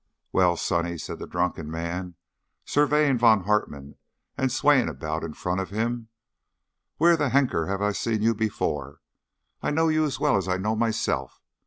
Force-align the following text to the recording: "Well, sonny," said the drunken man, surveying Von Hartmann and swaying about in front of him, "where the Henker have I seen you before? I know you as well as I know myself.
"Well, 0.31 0.57
sonny," 0.57 0.97
said 0.97 1.19
the 1.19 1.27
drunken 1.27 1.69
man, 1.69 2.15
surveying 2.65 3.19
Von 3.19 3.43
Hartmann 3.43 3.97
and 4.35 4.51
swaying 4.51 4.89
about 4.89 5.23
in 5.23 5.35
front 5.35 5.61
of 5.61 5.69
him, 5.69 6.07
"where 6.97 7.15
the 7.15 7.29
Henker 7.29 7.67
have 7.67 7.83
I 7.83 7.91
seen 7.91 8.23
you 8.23 8.33
before? 8.33 8.99
I 9.61 9.69
know 9.69 9.89
you 9.89 10.03
as 10.03 10.19
well 10.19 10.37
as 10.37 10.47
I 10.47 10.57
know 10.57 10.75
myself. 10.75 11.39